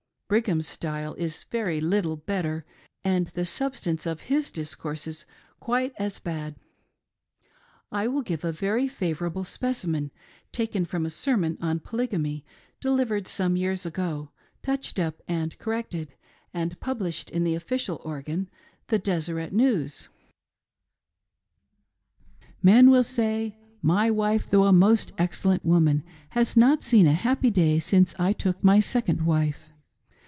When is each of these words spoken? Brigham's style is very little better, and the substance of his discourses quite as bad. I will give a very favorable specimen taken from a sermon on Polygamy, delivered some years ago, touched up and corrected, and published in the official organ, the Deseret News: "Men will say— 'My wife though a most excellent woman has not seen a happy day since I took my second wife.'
Brigham's 0.31 0.67
style 0.69 1.13
is 1.15 1.43
very 1.43 1.81
little 1.81 2.15
better, 2.15 2.65
and 3.03 3.27
the 3.27 3.43
substance 3.43 4.05
of 4.05 4.21
his 4.31 4.49
discourses 4.49 5.25
quite 5.59 5.91
as 5.99 6.19
bad. 6.19 6.55
I 7.91 8.07
will 8.07 8.21
give 8.21 8.45
a 8.45 8.53
very 8.53 8.87
favorable 8.87 9.43
specimen 9.43 10.09
taken 10.53 10.85
from 10.85 11.05
a 11.05 11.09
sermon 11.09 11.57
on 11.59 11.81
Polygamy, 11.81 12.45
delivered 12.79 13.27
some 13.27 13.57
years 13.57 13.85
ago, 13.85 14.29
touched 14.63 14.99
up 14.99 15.21
and 15.27 15.59
corrected, 15.59 16.13
and 16.53 16.79
published 16.79 17.29
in 17.29 17.43
the 17.43 17.55
official 17.55 18.01
organ, 18.05 18.47
the 18.87 18.99
Deseret 18.99 19.51
News: 19.51 20.07
"Men 22.63 22.89
will 22.89 23.03
say— 23.03 23.57
'My 23.81 24.09
wife 24.09 24.49
though 24.49 24.63
a 24.63 24.71
most 24.71 25.11
excellent 25.17 25.65
woman 25.65 26.05
has 26.29 26.55
not 26.55 26.83
seen 26.85 27.05
a 27.05 27.11
happy 27.11 27.49
day 27.51 27.79
since 27.79 28.15
I 28.17 28.31
took 28.31 28.63
my 28.63 28.79
second 28.79 29.25
wife.' 29.25 29.63